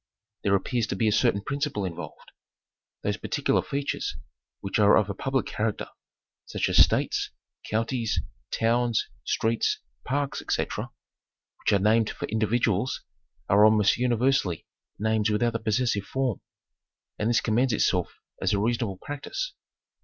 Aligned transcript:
There 0.41 0.55
appears 0.55 0.87
to 0.87 0.95
be 0.95 1.07
a, 1.07 1.11
certain 1.11 1.43
principle 1.43 1.85
involved. 1.85 2.31
Those 3.03 3.17
particular 3.17 3.61
features 3.61 4.15
which 4.59 4.79
are 4.79 4.97
of 4.97 5.11
a 5.11 5.13
public 5.13 5.45
character, 5.45 5.89
such 6.47 6.69
as 6.69 6.83
states, 6.83 7.29
counties, 7.69 8.19
towns, 8.49 9.07
streets, 9.23 9.77
parks, 10.03 10.41
ete., 10.57 10.73
which 10.75 11.71
are 11.73 11.77
named 11.77 12.09
for 12.09 12.27
individuals 12.29 13.03
are 13.47 13.63
almost 13.63 13.97
universally 13.99 14.65
named 14.97 15.29
without 15.29 15.53
the 15.53 15.59
possessive 15.59 16.05
form. 16.05 16.41
And 17.19 17.29
this 17.29 17.39
commends 17.39 17.71
itself 17.71 18.11
as 18.41 18.53
a 18.53 18.59
reasonable 18.59 18.97
practice. 18.97 19.53